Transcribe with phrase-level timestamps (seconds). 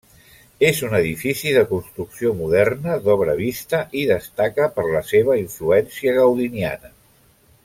[0.67, 6.95] És un edifici de construcció moderna, d'obra vista i destaca per la seva influència gaudiniana.